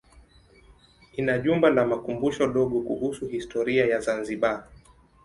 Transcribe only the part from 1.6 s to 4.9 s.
la makumbusho dogo kuhusu historia ya Zanzibar.